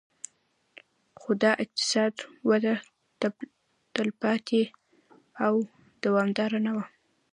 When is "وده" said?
2.49-2.73